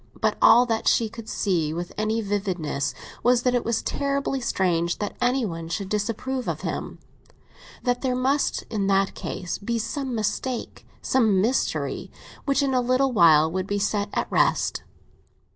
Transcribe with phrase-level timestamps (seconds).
[0.19, 4.97] But all that she could see with any vividness was that it was terribly strange
[4.97, 6.97] that anyone should disapprove of him;
[7.83, 12.09] that there must in that case be some mistake, some mystery,
[12.45, 14.81] which in a little while would be set at rest.